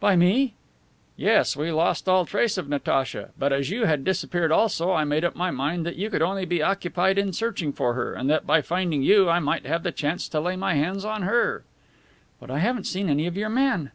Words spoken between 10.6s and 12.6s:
hands on her." "But I